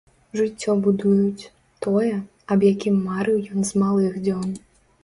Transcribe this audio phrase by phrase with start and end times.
[0.37, 1.49] Жыццё будуюць,
[1.87, 2.09] тое,
[2.57, 4.49] аб якім марыў ён з малых дзён.